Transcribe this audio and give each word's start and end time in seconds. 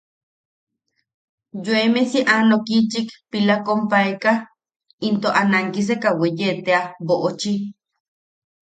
Yoeme 1.65 2.01
si 2.11 2.19
anokiʼichik 2.35 3.09
pila 3.29 3.55
koʼompaeka 3.65 4.31
into 5.07 5.29
a 5.39 5.41
nankiseka 5.51 6.09
weye 6.19 6.49
tea 6.65 6.81
boʼochi. 7.07 7.51